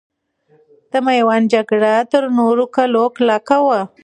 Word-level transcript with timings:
د 0.91 0.93
میوند 1.05 1.45
جګړه 1.53 1.93
تر 2.11 2.23
نورو 2.37 2.63
کلکو 2.75 3.57
وه. 3.67 3.81